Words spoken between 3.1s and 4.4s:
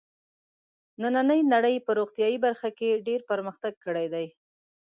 پرمختګ کړی دی.